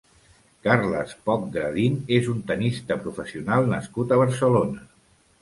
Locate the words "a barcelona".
4.17-4.85